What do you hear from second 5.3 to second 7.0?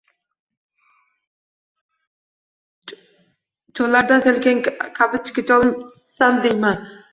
kecholsam, deyman.